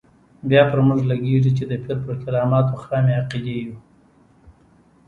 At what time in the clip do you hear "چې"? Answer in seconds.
1.57-1.63